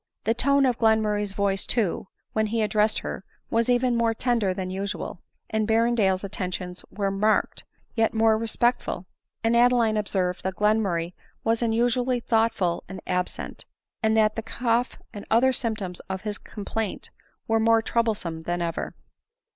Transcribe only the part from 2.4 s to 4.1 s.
he addressed her, was even